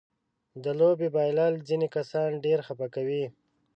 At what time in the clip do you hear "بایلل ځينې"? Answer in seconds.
1.15-1.87